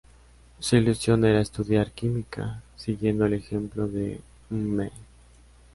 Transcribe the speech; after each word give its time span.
Su 0.57 0.77
ilusión 0.77 1.25
era 1.25 1.41
estudiar 1.41 1.91
Química, 1.91 2.63
siguiendo 2.75 3.27
el 3.27 3.33
ejemplo 3.33 3.87
de 3.87 4.19
Mme. 4.49 4.89